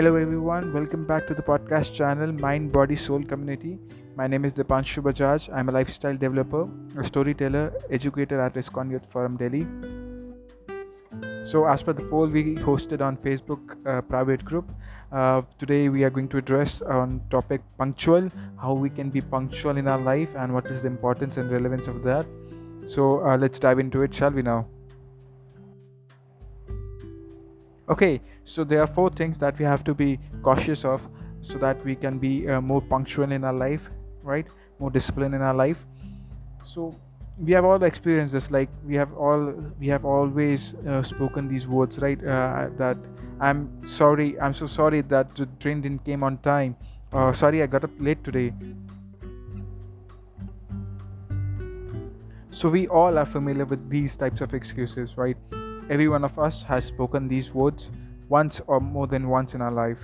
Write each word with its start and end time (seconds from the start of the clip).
Hello, 0.00 0.16
everyone. 0.16 0.72
Welcome 0.72 1.04
back 1.04 1.26
to 1.26 1.34
the 1.34 1.42
podcast 1.42 1.92
channel 1.92 2.32
Mind, 2.32 2.72
Body, 2.72 2.96
Soul 2.96 3.22
Community. 3.22 3.78
My 4.16 4.26
name 4.26 4.46
is 4.46 4.54
Dipanshu 4.54 5.02
Bajaj. 5.02 5.54
I'm 5.54 5.68
a 5.68 5.72
lifestyle 5.72 6.16
developer, 6.16 6.66
a 6.96 7.04
storyteller, 7.04 7.70
educator 7.90 8.40
at 8.40 8.54
ISKCON 8.54 8.90
Youth 8.90 9.04
Forum 9.12 9.36
Delhi. 9.36 9.60
So, 11.44 11.66
as 11.66 11.82
per 11.82 11.92
the 11.92 12.08
poll 12.08 12.28
we 12.28 12.54
hosted 12.68 13.02
on 13.02 13.18
Facebook 13.18 13.76
uh, 13.86 14.00
private 14.00 14.42
group, 14.42 14.72
uh, 15.12 15.42
today 15.58 15.90
we 15.90 16.02
are 16.02 16.08
going 16.08 16.28
to 16.28 16.38
address 16.38 16.80
on 16.80 17.20
topic 17.28 17.60
punctual, 17.76 18.30
how 18.58 18.72
we 18.72 18.88
can 18.88 19.10
be 19.10 19.20
punctual 19.20 19.76
in 19.76 19.86
our 19.86 20.00
life, 20.00 20.34
and 20.34 20.54
what 20.54 20.64
is 20.68 20.80
the 20.80 20.88
importance 20.88 21.36
and 21.36 21.50
relevance 21.50 21.88
of 21.88 22.02
that. 22.04 22.26
So, 22.86 23.22
uh, 23.26 23.36
let's 23.36 23.58
dive 23.58 23.78
into 23.78 24.02
it, 24.02 24.14
shall 24.14 24.30
we 24.30 24.40
now? 24.40 24.66
okay 27.90 28.20
so 28.44 28.64
there 28.64 28.80
are 28.80 28.86
four 28.86 29.10
things 29.10 29.38
that 29.38 29.58
we 29.58 29.64
have 29.64 29.84
to 29.84 29.94
be 29.94 30.18
cautious 30.42 30.84
of 30.84 31.00
so 31.42 31.58
that 31.58 31.82
we 31.84 31.94
can 31.94 32.18
be 32.18 32.48
uh, 32.48 32.60
more 32.60 32.80
punctual 32.82 33.32
in 33.32 33.44
our 33.44 33.52
life 33.52 33.90
right? 34.22 34.46
More 34.78 34.90
disciplined 34.90 35.34
in 35.34 35.42
our 35.42 35.54
life. 35.54 35.78
So 36.64 36.94
we 37.38 37.52
have 37.52 37.64
all 37.64 37.82
experienced 37.82 38.32
this 38.32 38.50
like 38.50 38.68
we 38.86 38.94
have 38.94 39.12
all 39.14 39.54
we 39.78 39.88
have 39.88 40.04
always 40.04 40.74
uh, 40.86 41.02
spoken 41.02 41.48
these 41.48 41.66
words 41.66 41.98
right? 41.98 42.22
Uh, 42.22 42.68
that 42.76 42.98
i'm 43.40 43.70
sorry 43.86 44.38
i'm 44.40 44.52
so 44.52 44.66
sorry 44.66 45.00
that 45.00 45.34
the 45.34 45.46
train 45.58 45.80
didn't 45.80 46.04
came 46.04 46.22
on 46.22 46.36
time. 46.38 46.76
Uh, 47.12 47.32
sorry 47.32 47.62
i 47.62 47.66
got 47.66 47.84
up 47.84 47.90
late 47.98 48.22
today. 48.24 48.52
So 52.52 52.68
we 52.68 52.88
all 52.88 53.16
are 53.16 53.24
familiar 53.24 53.64
with 53.64 53.88
these 53.88 54.16
types 54.16 54.40
of 54.40 54.54
excuses 54.54 55.16
right? 55.16 55.36
Every 55.88 56.08
one 56.08 56.24
of 56.24 56.38
us 56.38 56.62
has 56.64 56.84
spoken 56.84 57.26
these 57.26 57.54
words 57.54 57.90
once 58.30 58.60
or 58.66 58.80
more 58.80 59.06
than 59.06 59.28
once 59.28 59.54
in 59.54 59.60
our 59.60 59.72
life. 59.72 59.98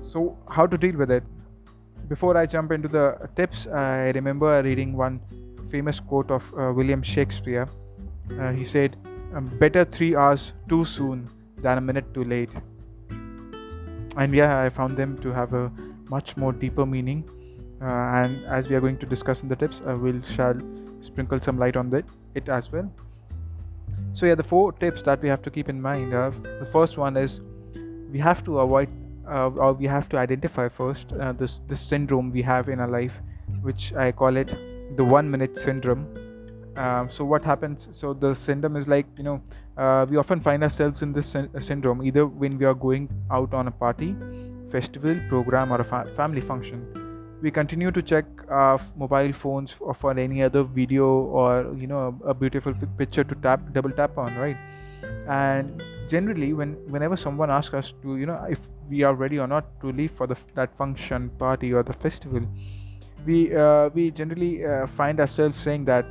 So, 0.00 0.36
how 0.48 0.66
to 0.66 0.78
deal 0.78 0.96
with 0.96 1.10
it? 1.10 1.24
Before 2.08 2.36
I 2.36 2.46
jump 2.46 2.72
into 2.72 2.88
the 2.88 3.28
tips, 3.36 3.66
I 3.66 4.10
remember 4.10 4.62
reading 4.62 4.96
one 4.96 5.20
famous 5.70 6.00
quote 6.00 6.30
of 6.30 6.42
uh, 6.58 6.72
William 6.72 7.02
Shakespeare. 7.02 7.68
Uh, 8.38 8.52
he 8.52 8.64
said, 8.64 8.96
um, 9.34 9.46
Better 9.58 9.84
three 9.84 10.14
hours 10.14 10.52
too 10.68 10.84
soon 10.84 11.28
than 11.58 11.78
a 11.78 11.80
minute 11.80 12.14
too 12.14 12.24
late. 12.24 12.50
And 14.16 14.34
yeah, 14.34 14.60
I 14.60 14.68
found 14.68 14.96
them 14.96 15.18
to 15.18 15.32
have 15.32 15.52
a 15.54 15.70
much 16.08 16.36
more 16.36 16.52
deeper 16.52 16.86
meaning. 16.86 17.28
Uh, 17.80 17.84
and 17.84 18.44
as 18.46 18.68
we 18.68 18.76
are 18.76 18.80
going 18.80 18.98
to 18.98 19.06
discuss 19.06 19.42
in 19.42 19.48
the 19.48 19.56
tips, 19.56 19.82
I 19.86 19.92
will 19.94 20.20
shall 20.22 20.58
sprinkle 21.00 21.40
some 21.40 21.58
light 21.58 21.76
on 21.76 21.90
that, 21.90 22.04
it 22.34 22.48
as 22.48 22.72
well 22.72 22.90
so 24.12 24.26
yeah 24.26 24.34
the 24.34 24.42
four 24.42 24.72
tips 24.72 25.02
that 25.02 25.20
we 25.22 25.28
have 25.28 25.42
to 25.42 25.50
keep 25.50 25.68
in 25.68 25.80
mind 25.80 26.14
uh, 26.14 26.30
the 26.60 26.68
first 26.72 26.98
one 26.98 27.16
is 27.16 27.40
we 28.10 28.18
have 28.18 28.44
to 28.44 28.60
avoid 28.60 28.88
uh, 29.28 29.50
or 29.50 29.72
we 29.72 29.86
have 29.86 30.08
to 30.08 30.16
identify 30.16 30.68
first 30.68 31.12
uh, 31.12 31.32
this 31.32 31.60
this 31.66 31.80
syndrome 31.80 32.32
we 32.32 32.42
have 32.42 32.68
in 32.68 32.80
our 32.80 32.88
life 32.88 33.20
which 33.62 33.92
i 33.94 34.10
call 34.10 34.36
it 34.36 34.56
the 34.96 35.04
one 35.04 35.30
minute 35.30 35.58
syndrome. 35.58 36.06
Um, 36.76 37.10
so 37.10 37.24
what 37.24 37.42
happens? 37.42 37.88
So 37.92 38.14
the 38.14 38.34
syndrome 38.34 38.76
is 38.76 38.86
like 38.86 39.06
you 39.16 39.24
know 39.24 39.42
uh, 39.76 40.06
we 40.08 40.16
often 40.16 40.40
find 40.40 40.62
ourselves 40.62 41.02
in 41.02 41.12
this 41.12 41.26
sy- 41.26 41.48
syndrome 41.58 42.02
either 42.02 42.26
when 42.26 42.56
we 42.58 42.64
are 42.64 42.74
going 42.74 43.08
out 43.30 43.52
on 43.52 43.66
a 43.66 43.70
party 43.70 44.14
festival 44.70 45.18
program 45.28 45.72
or 45.72 45.80
a 45.80 45.84
fa- 45.84 46.10
family 46.16 46.40
function 46.40 46.86
we 47.40 47.50
continue 47.50 47.90
to 47.90 48.02
check 48.02 48.24
our 48.48 48.80
mobile 48.96 49.32
phones 49.32 49.70
for, 49.72 50.18
any 50.18 50.42
other 50.42 50.62
video 50.62 51.06
or 51.06 51.74
you 51.76 51.86
know 51.86 52.18
a 52.24 52.34
beautiful 52.34 52.74
picture 52.96 53.24
to 53.24 53.34
tap 53.36 53.60
double 53.72 53.90
tap 53.90 54.16
on 54.18 54.34
right? 54.36 54.56
And 55.28 55.82
generally 56.08 56.52
when 56.52 56.72
whenever 56.88 57.16
someone 57.16 57.50
asks 57.50 57.74
us 57.74 57.92
to 58.02 58.16
you 58.16 58.26
know 58.26 58.46
if 58.48 58.58
we 58.88 59.02
are 59.02 59.14
ready 59.14 59.38
or 59.38 59.46
not 59.46 59.66
to 59.80 59.92
leave 59.92 60.10
for 60.12 60.26
the 60.26 60.36
that 60.54 60.76
function 60.76 61.28
party 61.38 61.72
or 61.72 61.82
the 61.82 61.92
festival 61.92 62.40
we 63.26 63.54
uh, 63.54 63.90
we 63.94 64.10
generally 64.10 64.64
uh, 64.64 64.86
find 64.86 65.20
ourselves 65.20 65.56
saying 65.56 65.84
that 65.84 66.06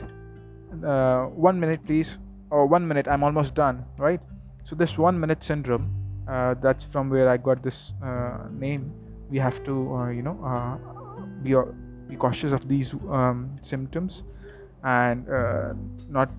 uh, 0.85 1.23
one 1.25 1.59
minute 1.59 1.83
please 1.83 2.17
or 2.51 2.65
one 2.65 2.87
minute 2.87 3.07
i'm 3.07 3.23
almost 3.23 3.55
done 3.55 3.83
right? 3.97 4.21
So 4.63 4.75
this 4.75 4.97
one 4.97 5.19
minute 5.19 5.43
syndrome 5.43 5.89
uh, 6.27 6.53
that's 6.61 6.85
from 6.85 7.09
where 7.09 7.29
i 7.29 7.37
got 7.37 7.63
this 7.63 7.93
uh, 8.03 8.37
name 8.51 8.91
we 9.29 9.39
have 9.39 9.63
to 9.63 9.95
uh, 9.95 10.09
you 10.09 10.21
know 10.21 10.37
be, 11.43 11.55
be 12.07 12.15
cautious 12.15 12.51
of 12.51 12.67
these 12.67 12.93
um, 13.09 13.55
symptoms 13.61 14.23
and 14.83 15.27
uh, 15.29 15.73
not 16.09 16.29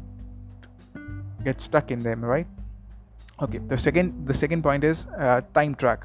get 1.45 1.61
stuck 1.61 1.91
in 1.91 2.01
them 2.01 2.25
right? 2.25 2.47
Okay 3.41 3.59
the 3.69 3.79
second 3.79 4.27
the 4.27 4.35
second 4.35 4.63
point 4.63 4.85
is 4.85 5.07
uh, 5.19 5.41
time 5.55 5.75
track. 5.75 6.05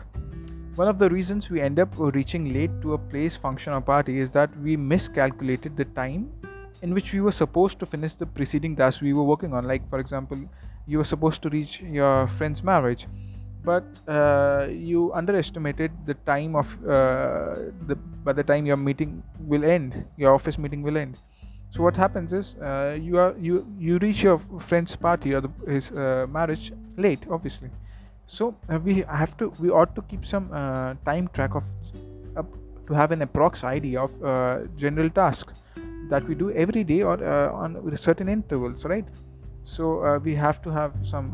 One 0.76 0.88
of 0.88 0.98
the 0.98 1.10
reasons 1.10 1.50
we 1.50 1.62
end 1.62 1.80
up 1.80 1.94
reaching 1.98 2.52
late 2.52 2.72
to 2.82 2.94
a 2.94 2.98
place 2.98 3.36
function 3.38 3.74
or 3.74 3.82
party 3.82 4.20
is 4.20 4.32
that 4.32 4.50
we 4.60 4.76
miscalculated 4.76 5.78
the 5.78 5.86
time 5.86 6.32
in 6.82 6.94
which 6.94 7.14
we 7.14 7.22
were 7.22 7.32
supposed 7.32 7.80
to 7.80 7.86
finish 7.86 8.16
the 8.16 8.26
preceding 8.26 8.76
task 8.76 9.02
we 9.02 9.14
were 9.14 9.24
working 9.24 9.54
on. 9.54 9.68
Like 9.68 9.88
for 9.90 10.00
example 10.00 10.40
you 10.88 10.98
were 10.98 11.06
supposed 11.06 11.42
to 11.44 11.50
reach 11.50 11.80
your 11.82 12.28
friend's 12.28 12.64
marriage 12.64 13.08
but 13.64 13.84
uh, 14.08 14.68
you 14.70 15.12
underestimated 15.14 15.92
the 16.06 16.14
time 16.26 16.56
of 16.56 16.68
uh, 16.84 17.56
the 17.88 17.96
by 18.24 18.34
the 18.34 18.44
time 18.44 18.66
your 18.66 18.78
meeting 18.78 19.24
will 19.40 19.64
end 19.64 20.06
your 20.18 20.34
office 20.34 20.58
meeting 20.58 20.82
will 20.82 20.98
end. 20.98 21.18
So 21.72 21.82
what 21.82 21.96
happens 21.96 22.34
is 22.34 22.56
uh, 22.56 22.98
you 23.02 23.18
are 23.18 23.34
you 23.40 23.66
you 23.80 23.98
reach 23.98 24.22
your 24.24 24.40
friend's 24.60 24.96
party 24.96 25.34
or 25.34 25.42
the, 25.42 25.52
his 25.68 25.92
uh, 25.92 26.28
marriage 26.30 26.72
late 26.98 27.26
obviously. 27.32 27.70
So 28.28 28.56
uh, 28.70 28.80
we 28.80 29.02
have 29.10 29.38
to 29.38 29.52
we 29.60 29.70
ought 29.70 29.96
to 29.96 30.02
keep 30.04 30.26
some 30.26 30.52
uh, 30.54 30.94
time 31.06 31.30
track 31.30 31.56
of 31.56 31.64
to 32.88 32.94
have 32.94 33.12
an 33.12 33.22
approx 33.22 33.64
idea 33.64 34.02
of 34.02 34.12
general 34.78 35.10
task 35.10 35.54
that 36.10 36.28
we 36.28 36.36
do 36.36 36.52
every 36.52 36.84
day 36.84 37.02
or 37.02 37.24
on 37.26 37.98
certain 37.98 38.28
intervals 38.28 38.84
right? 38.84 39.06
So 39.64 40.18
we 40.18 40.36
have 40.36 40.62
to 40.64 40.70
have 40.70 40.92
some 41.02 41.34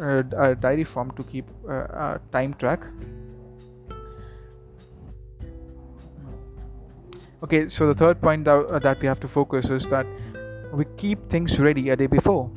uh, 0.00 0.22
a 0.36 0.54
diary 0.54 0.84
form 0.84 1.10
to 1.12 1.22
keep 1.24 1.46
uh, 1.68 2.18
time 2.32 2.54
track. 2.54 2.80
Okay 7.42 7.68
so 7.68 7.86
the 7.86 7.94
third 7.94 8.20
point 8.20 8.44
that, 8.44 8.66
uh, 8.66 8.78
that 8.78 9.00
we 9.00 9.06
have 9.06 9.20
to 9.20 9.28
focus 9.28 9.70
is 9.70 9.86
that 9.88 10.06
we 10.72 10.84
keep 10.96 11.28
things 11.28 11.58
ready 11.58 11.90
a 11.90 11.96
day 11.96 12.06
before. 12.06 12.50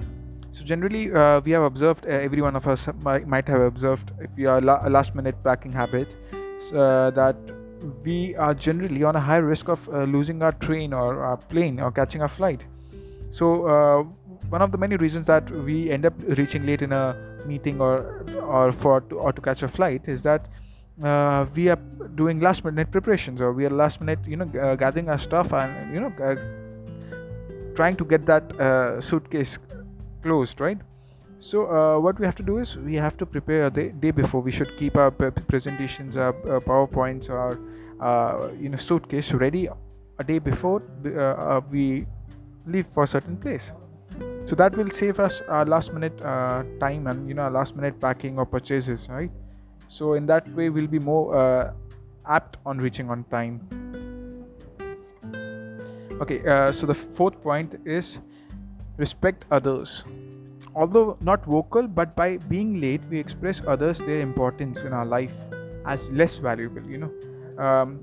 So 0.51 0.63
generally 0.63 1.13
uh, 1.13 1.41
we 1.41 1.51
have 1.51 1.63
observed 1.63 2.05
uh, 2.05 2.09
every 2.09 2.41
one 2.41 2.55
of 2.55 2.67
us 2.67 2.87
might, 3.01 3.27
might 3.27 3.47
have 3.47 3.61
observed 3.61 4.11
if 4.19 4.29
we 4.35 4.45
are 4.45 4.59
la- 4.59 4.85
last 4.87 5.15
minute 5.15 5.35
packing 5.43 5.71
habit 5.71 6.15
uh, 6.73 7.11
that 7.11 7.35
we 8.03 8.35
are 8.35 8.53
generally 8.53 9.03
on 9.03 9.15
a 9.15 9.19
high 9.19 9.37
risk 9.37 9.67
of 9.69 9.87
losing 9.87 10.41
our 10.43 10.51
train 10.51 10.93
or 10.93 11.23
our 11.23 11.37
plane 11.37 11.79
or 11.79 11.91
catching 11.91 12.21
our 12.21 12.29
flight. 12.29 12.65
So 13.31 14.13
one 14.49 14.61
of 14.61 14.71
the 14.71 14.77
many 14.77 14.97
reasons 14.97 15.27
that 15.27 15.49
we 15.49 15.89
end 15.89 16.05
up 16.05 16.13
reaching 16.27 16.65
late 16.65 16.81
in 16.81 16.91
a 16.91 17.15
meeting 17.45 17.81
or 17.81 18.23
or 18.41 18.71
for 18.71 19.01
to, 19.01 19.15
or 19.17 19.33
to 19.33 19.41
catch 19.41 19.63
a 19.63 19.67
flight 19.67 20.07
is 20.07 20.23
that 20.23 20.47
uh, 21.03 21.45
we 21.55 21.69
are 21.69 21.79
doing 22.15 22.39
last 22.39 22.63
minute 22.63 22.91
preparations 22.91 23.41
or 23.41 23.53
we 23.53 23.65
are 23.65 23.69
last 23.69 23.99
minute 24.01 24.19
you 24.27 24.35
know 24.35 24.49
uh, 24.59 24.75
gathering 24.75 25.09
our 25.09 25.17
stuff 25.17 25.53
and 25.53 25.93
you 25.93 25.99
know 25.99 26.13
uh, 26.23 26.35
trying 27.75 27.95
to 27.95 28.05
get 28.05 28.25
that 28.25 28.59
uh, 28.59 29.01
suitcase 29.01 29.57
closed 30.21 30.59
right? 30.59 30.77
So 31.39 31.65
uh, 31.65 31.99
what 31.99 32.19
we 32.19 32.25
have 32.27 32.35
to 32.35 32.43
do 32.43 32.57
is 32.59 32.77
we 32.77 32.95
have 32.95 33.17
to 33.17 33.25
prepare 33.25 33.71
the 33.71 33.89
day 33.89 34.11
before. 34.11 34.41
We 34.41 34.51
should 34.51 34.77
keep 34.77 34.95
our 34.95 35.09
presentations 35.09 36.15
our, 36.15 36.35
our 36.47 36.61
powerpoints 36.61 37.29
or 37.29 37.59
uh, 37.99 38.51
you 38.59 38.69
know 38.69 38.77
suitcase 38.77 39.33
ready 39.33 39.67
a 40.19 40.23
day 40.23 40.37
before 40.37 40.83
we 41.71 42.05
leave 42.67 42.85
for 42.85 43.05
a 43.05 43.07
certain 43.07 43.37
place 43.37 43.71
so 44.51 44.55
that 44.59 44.75
will 44.75 44.89
save 44.89 45.17
us 45.25 45.41
our 45.47 45.65
last 45.65 45.93
minute 45.93 46.21
uh, 46.29 46.63
time 46.79 47.07
and 47.07 47.29
you 47.29 47.33
know 47.33 47.47
last 47.57 47.73
minute 47.73 47.99
packing 48.01 48.37
or 48.37 48.45
purchases 48.45 49.07
right? 49.09 49.31
So 49.87 50.15
in 50.15 50.25
that 50.25 50.49
way 50.53 50.67
we'll 50.69 50.91
be 50.95 50.99
more 50.99 51.37
uh, 51.41 51.71
apt 52.25 52.57
on 52.65 52.77
reaching 52.77 53.09
on 53.09 53.23
time. 53.35 53.61
Okay 56.25 56.41
uh, 56.45 56.69
so 56.73 56.85
the 56.85 56.93
fourth 56.93 57.41
point 57.41 57.79
is 57.85 58.17
respect 58.97 59.45
others. 59.51 60.03
Although 60.75 61.17
not 61.21 61.45
vocal 61.45 61.87
but 61.87 62.13
by 62.17 62.35
being 62.55 62.81
late 62.81 63.09
we 63.09 63.19
express 63.19 63.61
others 63.65 63.99
their 63.99 64.19
importance 64.19 64.81
in 64.81 64.91
our 64.91 65.05
life 65.05 65.33
as 65.85 66.11
less 66.11 66.39
valuable 66.39 66.83
you 66.95 66.97
know. 67.05 67.11
Um, 67.57 68.01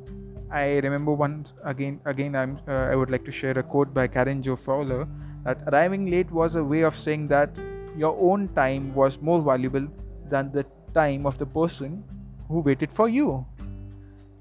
i 0.50 0.78
remember 0.78 1.12
once 1.12 1.52
again 1.70 2.00
again 2.06 2.34
i'm 2.34 2.58
uh, 2.66 2.84
i 2.92 2.94
would 2.94 3.10
like 3.10 3.22
to 3.22 3.30
share 3.30 3.58
a 3.58 3.62
quote 3.62 3.92
by 3.92 4.06
Karen 4.06 4.42
Joy 4.42 4.56
Fowler 4.56 5.06
that 5.44 5.58
arriving 5.68 6.10
late 6.10 6.30
was 6.30 6.56
a 6.56 6.62
way 6.62 6.82
of 6.82 6.98
saying 6.98 7.28
that 7.28 7.50
your 7.96 8.16
own 8.20 8.48
time 8.54 8.94
was 8.94 9.20
more 9.20 9.40
valuable 9.40 9.86
than 10.28 10.52
the 10.52 10.64
time 10.94 11.26
of 11.26 11.38
the 11.38 11.46
person 11.46 12.02
who 12.48 12.60
waited 12.60 12.90
for 12.92 13.08
you 13.08 13.44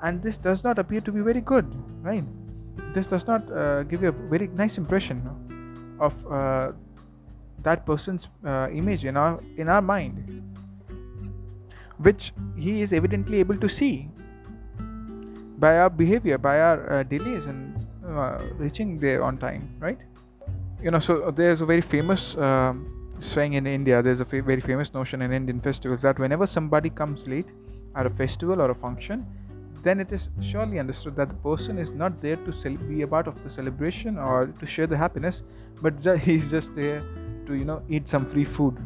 and 0.02 0.22
this 0.22 0.38
does 0.38 0.64
not 0.64 0.80
appear 0.80 1.02
to 1.02 1.12
be 1.12 1.22
very 1.22 1.42
good 1.42 1.66
right 2.02 2.24
this 2.94 3.08
does 3.08 3.26
not 3.28 3.50
uh, 3.52 3.84
give 3.84 4.02
you 4.02 4.10
a 4.10 4.12
very 4.12 4.48
nice 4.48 4.78
impression 4.78 5.22
of 6.00 6.14
uh, 6.32 6.72
that 7.64 7.86
person's 7.86 8.28
uh, 8.46 8.68
image 8.72 9.06
in 9.06 9.18
our 9.18 9.40
in 9.58 9.68
our 9.68 9.82
mind 9.82 10.44
which 11.98 12.32
he 12.56 12.82
is 12.82 12.94
evidently 12.94 13.40
able 13.40 13.58
to 13.58 13.68
see 13.68 14.10
by 15.58 15.80
our 15.80 15.90
behavior, 15.90 16.38
by 16.38 16.60
our 16.62 16.94
uh, 16.94 17.04
delays 17.04 17.48
in 17.48 17.74
uh, 18.06 18.40
reaching 18.58 19.00
there 19.00 19.24
on 19.24 19.38
time, 19.38 19.76
right? 19.80 19.98
You 20.82 20.92
know, 20.92 21.00
so 21.00 21.32
there's 21.32 21.62
a 21.62 21.66
very 21.66 21.82
famous 21.82 22.38
um, 22.38 23.16
saying 23.20 23.54
in 23.54 23.66
India, 23.66 24.02
there's 24.04 24.20
a 24.20 24.26
very 24.26 24.62
famous 24.62 24.94
notion 24.94 25.22
in 25.24 25.34
Indian 25.34 25.60
festivals 25.60 26.04
that 26.04 26.20
whenever 26.20 26.46
somebody 26.46 26.90
comes 26.90 27.28
late 27.28 27.48
at 27.96 28.06
a 28.06 28.10
festival 28.10 28.62
or 28.62 28.70
a 28.70 28.76
function, 28.76 29.26
then 29.82 30.00
it 30.00 30.12
is 30.12 30.30
surely 30.42 30.80
understood 30.80 31.16
that 31.16 31.30
the 31.30 31.36
person 31.36 31.80
is 31.80 31.94
not 31.94 32.22
there 32.22 32.36
to 32.36 32.54
cel- 32.54 32.78
be 32.90 33.02
a 33.02 33.08
part 33.08 33.28
of 33.28 33.42
the 33.44 33.50
celebration 33.50 34.18
or 34.20 34.48
to 34.60 34.68
share 34.68 34.86
the 34.86 34.98
happiness, 34.98 35.42
but 35.82 36.00
ju- 36.00 36.16
he's 36.28 36.52
just 36.52 36.76
there 36.76 37.02
to 37.48 37.54
you 37.54 37.66
know 37.66 37.82
eat 37.90 38.08
some 38.08 38.26
free 38.26 38.46
food. 38.46 38.78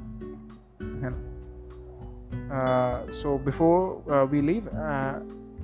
Uh, 2.52 3.02
so 3.22 3.38
before 3.38 4.02
uh, 4.12 4.26
we 4.26 4.42
leave, 4.42 4.68
uh, 4.68 5.20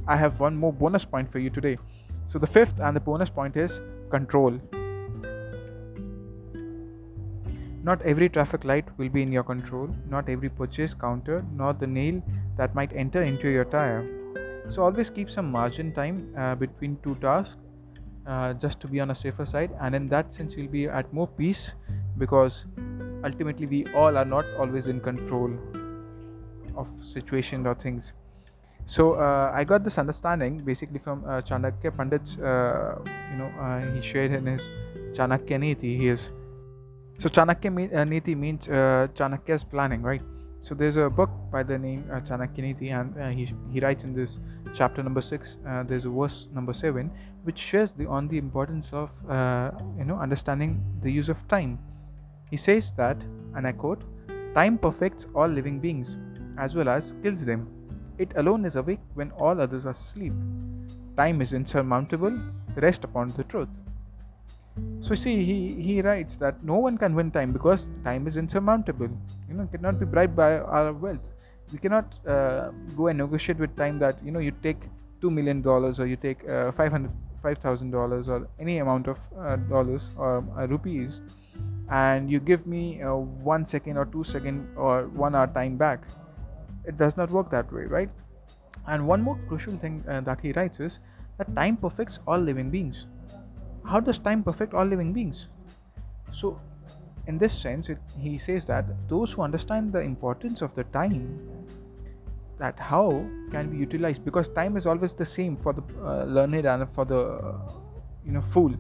I 0.08 0.16
have 0.16 0.40
one 0.40 0.56
more 0.56 0.72
bonus 0.72 1.04
point 1.04 1.30
for 1.30 1.40
you 1.40 1.50
today. 1.50 1.78
So 2.28 2.40
the 2.40 2.48
fifth 2.48 2.80
and 2.80 2.96
the 2.96 3.02
bonus 3.02 3.30
point 3.30 3.58
is 3.58 3.82
control. 4.10 4.60
Not 7.88 8.02
every 8.02 8.28
traffic 8.28 8.66
light 8.66 8.86
will 8.98 9.08
be 9.08 9.22
in 9.22 9.32
your 9.32 9.44
control, 9.44 9.90
not 10.10 10.28
every 10.28 10.50
purchase 10.50 10.94
counter, 10.94 11.42
nor 11.56 11.72
the 11.72 11.88
nail 11.88 12.22
that 12.58 12.76
might 12.76 12.92
enter 12.94 13.22
into 13.24 13.48
your 13.48 13.64
tire. 13.64 14.06
So 14.70 14.84
always 14.84 15.10
keep 15.10 15.32
some 15.32 15.50
margin 15.50 15.94
time 15.94 16.18
uh, 16.38 16.56
between 16.56 16.98
two 17.02 17.16
tasks 17.22 17.56
uh, 18.26 18.54
just 18.56 18.82
to 18.82 18.90
be 18.90 19.00
on 19.00 19.12
a 19.12 19.16
safer 19.16 19.46
side, 19.46 19.72
and 19.80 19.96
in 19.96 20.06
that 20.08 20.34
sense, 20.34 20.58
you'll 20.58 20.68
be 20.68 20.88
at 20.88 21.14
more 21.14 21.28
peace 21.28 21.72
because 22.18 22.66
ultimately 23.24 23.68
we 23.68 23.86
all 23.94 24.18
are 24.18 24.26
not 24.26 24.44
always 24.60 24.88
in 24.88 25.00
control 25.00 25.50
of 26.76 26.90
situations 27.02 27.66
or 27.66 27.74
things. 27.74 28.12
So 28.86 29.14
uh, 29.14 29.52
I 29.54 29.64
got 29.64 29.86
this 29.86 29.98
understanding 29.98 30.58
basically 30.58 31.00
from 31.00 31.24
uh, 31.24 31.42
Chanakya 31.42 31.96
Pandit's, 31.96 32.38
uh, 32.38 33.00
you 33.32 33.38
know, 33.38 33.52
uh, 33.62 33.80
he 33.94 34.02
shared 34.02 34.34
in 34.34 34.46
his 34.46 34.62
Chanakya 35.18 35.58
Niti. 35.58 35.98
He 35.98 36.10
is 36.10 36.30
so 37.20 37.30
Chanakya 37.30 37.96
uh, 37.96 38.04
Niti 38.04 38.36
means 38.36 38.68
uh, 38.68 39.08
Chanakya's 39.16 39.64
planning, 39.64 40.02
right? 40.02 40.22
So 40.60 40.76
there's 40.76 40.98
a 40.98 41.10
book 41.10 41.30
by 41.52 41.64
the 41.64 41.78
name 41.78 42.04
uh, 42.12 42.20
Chanakya 42.20 42.60
Niti, 42.60 42.90
and 42.90 43.18
uh, 43.18 43.30
he 43.30 43.54
he 43.72 43.80
writes 43.80 44.04
in 44.04 44.14
this 44.14 44.40
chapter 44.74 45.02
number 45.02 45.22
six. 45.22 45.56
Uh, 45.68 45.84
there's 45.84 46.06
a 46.06 46.10
verse 46.10 46.48
number 46.54 46.74
seven, 46.74 47.10
which 47.44 47.58
shares 47.58 47.92
the 47.92 48.06
on 48.06 48.28
the 48.28 48.38
importance 48.38 48.90
of 48.92 49.10
uh, 49.30 49.72
you 49.98 50.06
know 50.06 50.18
understanding 50.18 50.84
the 51.02 51.12
use 51.12 51.30
of 51.30 51.48
time. 51.48 51.80
He 52.52 52.58
says 52.58 52.94
that, 52.98 53.18
and 53.56 53.66
I 53.66 53.72
quote, 53.72 54.04
"Time 54.54 54.78
perfects 54.78 55.28
all 55.34 55.48
living 55.48 55.80
beings, 55.80 56.18
as 56.58 56.76
well 56.76 56.90
as 56.90 57.14
kills 57.24 57.46
them." 57.46 57.68
It 58.18 58.34
alone 58.36 58.66
is 58.66 58.76
awake 58.76 59.02
when 59.14 59.32
all 59.32 59.62
others 59.62 59.86
are 59.86 59.98
asleep. 59.98 60.34
Time 61.16 61.42
is 61.42 61.54
insurmountable, 61.54 62.40
rest 62.76 63.04
upon 63.04 63.30
the 63.30 63.44
truth. 63.44 63.70
So 65.02 65.16
see, 65.16 65.44
he, 65.44 65.82
he 65.82 66.02
writes 66.02 66.38
that 66.38 66.64
no 66.64 66.76
one 66.76 66.98
can 66.98 67.16
win 67.16 67.32
time 67.32 67.54
because 67.54 67.88
time 68.04 68.28
is 68.28 68.38
insurmountable. 68.38 69.10
You 69.48 69.56
know, 69.56 69.68
cannot 69.72 70.00
be 70.00 70.06
bribed 70.06 70.36
by 70.36 70.58
our 70.60 70.92
wealth. 70.94 71.20
We 71.72 71.80
cannot 71.80 72.16
uh, 72.28 72.72
go 72.96 73.08
and 73.08 73.18
negotiate 73.18 73.58
with 73.60 73.76
time 73.76 74.00
that 74.00 74.24
you 74.24 74.32
know 74.32 74.40
you 74.40 74.52
take 74.64 74.78
two 75.22 75.30
million 75.30 75.62
dollars 75.62 76.00
or 76.00 76.08
you 76.08 76.16
take 76.16 76.48
uh, 76.50 76.72
five 76.72 76.92
hundred 76.92 77.12
five 77.42 77.58
thousand 77.60 77.92
dollars 77.92 78.28
or 78.28 78.48
any 78.60 78.78
amount 78.80 79.08
of 79.08 79.18
uh, 79.38 79.56
dollars 79.56 80.04
or 80.18 80.44
uh, 80.58 80.66
rupees, 80.68 81.22
and 81.90 82.30
you 82.30 82.40
give 82.40 82.66
me 82.66 83.02
uh, 83.02 83.16
one 83.16 83.66
second 83.66 83.98
or 83.98 84.06
two 84.06 84.24
second 84.24 84.68
or 84.76 85.08
one 85.10 85.36
hour 85.36 85.48
time 85.48 85.78
back 85.78 86.04
it 86.86 86.98
does 86.98 87.18
not 87.18 87.30
work 87.32 87.50
that 87.52 87.72
way 87.72 87.84
right 87.84 88.10
and 88.88 89.06
one 89.06 89.22
more 89.22 89.38
crucial 89.48 89.78
thing 89.78 90.04
uh, 90.08 90.22
that 90.22 90.40
he 90.42 90.52
writes 90.54 90.80
is 90.80 91.00
that 91.38 91.54
time 91.56 91.78
perfects 91.78 92.20
all 92.28 92.40
living 92.40 92.70
beings 92.70 93.06
how 93.88 94.00
does 94.00 94.20
time 94.20 94.44
perfect 94.44 94.74
all 94.74 94.86
living 94.86 95.14
beings? 95.14 95.48
So 96.34 96.60
in 97.28 97.38
this 97.38 97.58
sense 97.58 97.90
it, 97.90 98.00
he 98.18 98.38
says 98.38 98.66
that 98.66 98.86
those 99.08 99.32
who 99.32 99.42
understand 99.42 99.94
the 99.94 100.02
importance 100.02 100.62
of 100.62 100.74
the 100.76 100.84
time 100.86 101.40
that 102.60 102.80
how 102.80 103.10
can 103.52 103.70
be 103.70 103.78
utilized 103.78 104.26
because 104.26 104.50
time 104.50 104.78
is 104.78 104.86
always 104.86 105.14
the 105.14 105.26
same 105.26 105.56
for 105.58 105.74
the 105.74 105.84
uh, 106.04 106.24
learned 106.24 106.66
and 106.66 106.88
for 106.94 107.06
the 107.06 107.20
uh, 107.20 107.58
you 108.26 108.32
know 108.32 108.44
fool. 108.54 108.74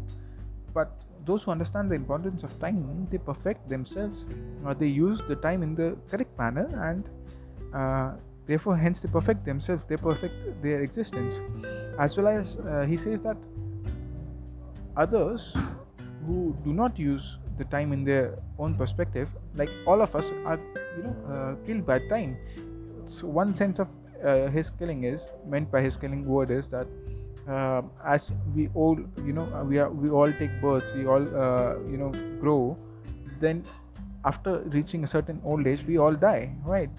But 0.74 0.92
those 1.25 1.44
who 1.44 1.51
understand 1.51 1.92
the 1.92 1.95
importance 1.95 2.44
of 2.44 2.60
time 2.60 3.07
they 3.12 3.18
perfect 3.18 3.69
themselves 3.69 4.25
or 4.65 4.74
they 4.74 4.88
use 4.88 5.21
the 5.27 5.36
time 5.36 5.63
in 5.63 5.75
the 5.75 5.95
correct 6.10 6.38
manner 6.38 6.68
and 6.89 7.10
uh, 7.74 8.15
therefore 8.45 8.77
hence 8.77 9.01
they 9.01 9.10
perfect 9.10 9.45
themselves 9.45 9.86
they 9.86 9.98
perfect 9.98 10.62
their 10.62 10.81
existence. 10.81 11.39
As 12.00 12.18
well 12.18 12.27
as 12.27 12.57
uh, 12.57 12.86
he 12.88 12.98
says 12.98 13.21
that 13.21 13.38
others 14.97 15.53
who 16.25 16.55
do 16.63 16.73
not 16.73 16.97
use 16.99 17.38
the 17.57 17.65
time 17.65 17.94
in 17.94 18.03
their 18.03 18.38
own 18.59 18.73
perspective 18.75 19.29
like 19.55 19.69
all 19.85 20.01
of 20.01 20.15
us 20.15 20.31
are 20.45 20.59
you 20.97 21.03
know 21.03 21.15
uh, 21.33 21.65
killed 21.65 21.85
by 21.85 21.99
time. 22.09 22.38
So 23.07 23.27
one 23.27 23.55
sense 23.55 23.79
of 23.79 23.88
uh, 24.23 24.47
his 24.47 24.69
killing 24.69 25.03
is 25.03 25.27
meant 25.47 25.71
by 25.71 25.81
his 25.81 25.97
killing 25.97 26.25
word 26.25 26.51
is 26.51 26.69
that 26.69 26.88
uh, 27.47 27.81
as 28.05 28.31
we 28.55 28.69
all 28.73 28.97
you 29.25 29.33
know 29.33 29.45
we 29.69 29.79
are 29.79 29.89
we 29.89 30.09
all 30.09 30.31
take 30.33 30.61
birth 30.61 30.83
we 30.95 31.07
all 31.07 31.21
you 31.91 31.97
know 31.97 32.11
grow 32.41 32.77
then 33.39 33.63
after 34.25 34.59
reaching 34.75 35.03
a 35.03 35.07
certain 35.07 35.41
old 35.45 35.65
age 35.65 35.83
we 35.88 35.97
all 35.97 36.13
die 36.13 36.53
right? 36.65 36.89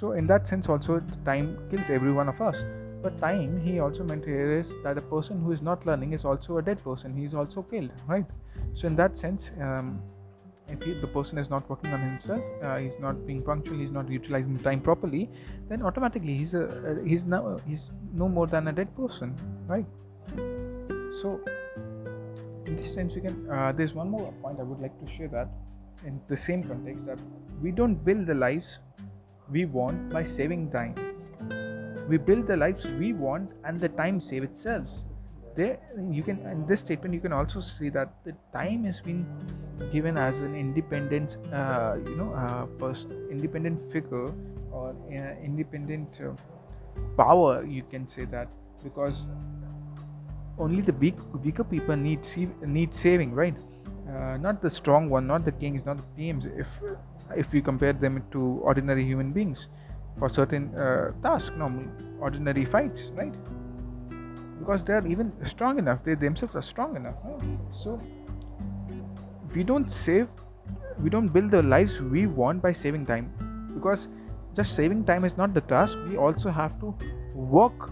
So 0.00 0.12
in 0.12 0.26
that 0.26 0.46
sense 0.46 0.68
also 0.68 1.00
time 1.24 1.56
kills 1.70 1.88
every 1.88 2.12
one 2.12 2.28
of 2.28 2.40
us 2.42 2.56
but 3.02 3.18
time 3.18 3.60
he 3.60 3.80
also 3.80 4.04
meant 4.04 4.24
here 4.24 4.58
is 4.58 4.72
that 4.82 4.98
a 4.98 5.00
person 5.00 5.40
who 5.40 5.52
is 5.52 5.62
not 5.62 5.86
learning 5.86 6.12
is 6.12 6.24
also 6.24 6.58
a 6.58 6.62
dead 6.62 6.82
person. 6.82 7.16
He 7.16 7.24
is 7.24 7.34
also 7.34 7.62
killed 7.62 7.90
right? 8.06 8.26
So 8.74 8.86
in 8.86 8.96
that 8.96 9.16
sense 9.16 9.50
um, 9.60 10.00
if 10.68 10.82
he, 10.82 10.92
the 10.94 11.06
person 11.06 11.38
is 11.38 11.48
not 11.48 11.68
working 11.70 11.92
on 11.92 12.00
himself 12.00 12.42
uh, 12.62 12.78
he's 12.78 12.98
not 13.00 13.26
being 13.26 13.42
punctual 13.42 13.78
he's 13.78 13.90
not 13.90 14.08
utilizing 14.08 14.58
time 14.58 14.80
properly 14.80 15.30
then 15.68 15.82
automatically 15.82 16.36
he's 16.36 16.54
a 16.54 16.64
uh, 16.64 17.04
he's 17.04 17.24
now 17.24 17.56
he's 17.66 17.90
no 18.12 18.28
more 18.28 18.46
than 18.46 18.68
a 18.68 18.72
dead 18.72 18.94
person 18.96 19.34
right? 19.66 19.86
So 21.22 21.40
in 22.66 22.76
this 22.76 22.92
sense 22.92 23.14
we 23.14 23.22
can 23.22 23.50
uh, 23.50 23.72
there's 23.72 23.94
one 23.94 24.10
more 24.10 24.32
point 24.42 24.60
i 24.60 24.62
would 24.62 24.80
like 24.80 24.94
to 25.02 25.10
share 25.10 25.28
that 25.28 25.48
in 26.04 26.20
the 26.28 26.36
same 26.36 26.62
context 26.62 27.06
that 27.06 27.18
we 27.62 27.70
don't 27.70 28.04
build 28.04 28.26
the 28.26 28.34
lives 28.34 28.78
we 29.50 29.64
want 29.64 30.10
by 30.10 30.24
saving 30.24 30.70
time. 30.70 31.07
We 32.08 32.16
build 32.16 32.46
the 32.46 32.56
lives 32.56 32.86
we 32.92 33.12
want 33.12 33.50
and 33.64 33.78
the 33.78 33.88
time 33.88 34.20
save 34.20 34.42
itself. 34.42 34.88
There 35.54 35.78
you 36.10 36.22
can 36.22 36.38
in 36.46 36.66
this 36.66 36.80
statement 36.80 37.14
you 37.14 37.20
can 37.20 37.32
also 37.32 37.60
see 37.60 37.88
that 37.90 38.12
the 38.24 38.34
time 38.56 38.84
has 38.84 39.00
been 39.00 39.26
given 39.92 40.16
as 40.16 40.40
an 40.40 40.54
independent 40.54 41.36
uh, 41.52 41.96
you 42.04 42.16
know 42.16 42.32
uh, 42.34 42.94
independent 43.30 43.92
figure 43.92 44.28
or 44.70 44.90
uh, 44.90 45.44
independent 45.44 46.20
uh, 46.20 46.32
power 47.16 47.64
you 47.64 47.82
can 47.90 48.08
say 48.08 48.24
that 48.24 48.48
because 48.84 49.26
only 50.58 50.82
the 50.82 50.92
weak, 50.92 51.16
weaker 51.44 51.64
people 51.64 51.96
need 51.96 52.20
need 52.62 52.94
saving 52.94 53.32
right 53.32 53.56
uh, 54.08 54.36
not 54.36 54.62
the 54.62 54.70
strong 54.70 55.08
one 55.08 55.26
not 55.26 55.44
the 55.44 55.52
kings 55.52 55.84
not 55.86 55.96
the 55.96 56.08
PMs 56.16 56.46
if 56.58 56.66
if 57.36 57.52
we 57.52 57.60
compare 57.60 57.92
them 57.92 58.22
to 58.30 58.40
ordinary 58.62 59.04
human 59.04 59.32
beings 59.32 59.68
for 60.18 60.28
certain 60.28 60.74
uh, 60.76 61.12
tasks, 61.22 61.52
normal 61.56 61.84
ordinary 62.20 62.64
fights, 62.64 63.02
right? 63.14 63.34
Because 64.58 64.84
they 64.84 64.92
are 64.92 65.06
even 65.06 65.32
strong 65.44 65.78
enough, 65.78 66.04
they 66.04 66.14
themselves 66.14 66.56
are 66.56 66.62
strong 66.62 66.96
enough. 66.96 67.14
Right? 67.24 67.58
So 67.72 68.00
we 69.54 69.62
don't 69.62 69.90
save, 69.90 70.28
we 71.00 71.10
don't 71.10 71.28
build 71.28 71.50
the 71.50 71.62
lives 71.62 72.00
we 72.00 72.26
want 72.26 72.62
by 72.62 72.72
saving 72.72 73.06
time, 73.06 73.32
because 73.74 74.08
just 74.54 74.74
saving 74.74 75.04
time 75.04 75.24
is 75.24 75.36
not 75.36 75.54
the 75.54 75.60
task. 75.60 75.96
We 76.08 76.16
also 76.16 76.50
have 76.50 76.78
to 76.80 76.94
work 77.34 77.90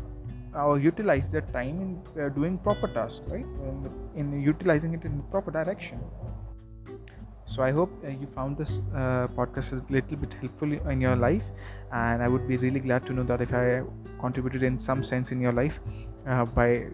or 0.54 0.78
utilize 0.78 1.28
that 1.30 1.52
time 1.52 1.80
in 1.80 2.22
uh, 2.22 2.28
doing 2.30 2.58
proper 2.58 2.88
tasks, 2.88 3.20
right? 3.28 3.44
In, 3.44 3.90
in 4.16 4.42
utilizing 4.42 4.94
it 4.94 5.04
in 5.04 5.18
the 5.18 5.22
proper 5.24 5.50
direction 5.50 6.00
so 7.46 7.62
i 7.62 7.70
hope 7.70 7.90
uh, 8.04 8.08
you 8.08 8.26
found 8.34 8.56
this 8.58 8.80
uh, 8.94 9.26
podcast 9.38 9.72
a 9.72 9.92
little 9.92 10.16
bit 10.16 10.34
helpful 10.34 10.72
in 10.72 11.00
your 11.00 11.16
life 11.16 11.44
and 11.92 12.22
i 12.22 12.28
would 12.28 12.46
be 12.48 12.56
really 12.56 12.80
glad 12.80 13.06
to 13.06 13.12
know 13.12 13.22
that 13.22 13.40
if 13.40 13.54
i 13.54 13.82
contributed 14.20 14.62
in 14.62 14.78
some 14.78 15.02
sense 15.02 15.32
in 15.32 15.40
your 15.40 15.52
life 15.52 15.80
uh, 16.26 16.44
by 16.44 16.86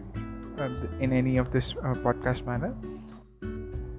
uh, 0.59 0.69
in 0.99 1.11
any 1.11 1.37
of 1.37 1.51
this 1.51 1.73
uh, 1.77 1.95
podcast 2.05 2.45
manner. 2.45 2.75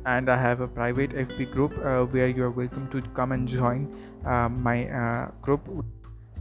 And 0.06 0.30
i 0.30 0.36
have 0.36 0.60
a 0.60 0.68
private 0.68 1.10
fb 1.10 1.50
group 1.50 1.76
where 2.12 2.28
you 2.28 2.44
are 2.44 2.50
welcome 2.50 2.88
to 2.90 3.00
come 3.14 3.32
and 3.32 3.48
join 3.48 3.88
my 4.24 5.28
group. 5.40 5.62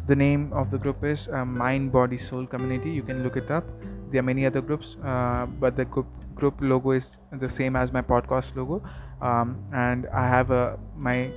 The 0.05 0.15
name 0.15 0.51
of 0.51 0.69
the 0.69 0.77
group 0.77 1.03
is 1.03 1.29
mind 1.29 1.93
body 1.93 2.17
soul 2.17 2.45
community. 2.45 2.91
You 2.91 3.03
can 3.03 3.23
look 3.23 3.37
it 3.37 3.49
up. 3.49 3.63
There 4.11 4.19
are 4.19 4.23
many 4.31 4.45
other 4.45 4.61
groups 4.61 4.97
but 5.61 5.77
the 5.77 5.85
group 5.85 6.07
group 6.35 6.55
logo 6.59 6.91
is 6.91 7.17
the 7.31 7.49
same 7.49 7.75
as 7.75 7.91
my 7.91 8.01
podcast 8.01 8.55
logo. 8.55 8.83
Um, 9.21 9.57
and 9.73 10.07
i 10.07 10.27
have 10.27 10.51
a, 10.51 10.77
my 10.97 11.31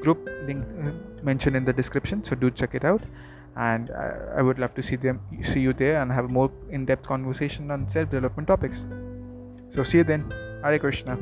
group 0.00 0.26
link 0.46 0.64
uh, 0.82 0.92
mentioned 1.22 1.56
in 1.56 1.64
the 1.64 1.72
description 1.72 2.24
so 2.24 2.34
do 2.34 2.50
check 2.50 2.74
it 2.74 2.84
out. 2.84 3.02
And 3.56 3.90
I, 3.90 4.38
I 4.38 4.42
would 4.42 4.58
love 4.58 4.74
to 4.74 4.82
see 4.82 4.96
them 4.96 5.20
see 5.42 5.60
you 5.60 5.72
there 5.72 6.00
and 6.00 6.12
have 6.12 6.30
more 6.30 6.50
in-depth 6.70 7.06
conversation 7.06 7.70
on 7.70 7.88
self-development 7.88 8.48
topics. 8.48 8.86
So 9.70 9.84
see 9.84 9.98
you 9.98 10.04
then. 10.04 10.30
Hare 10.62 10.78
krishna 10.78 11.18